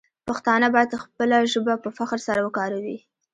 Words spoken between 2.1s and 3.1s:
سره وکاروي.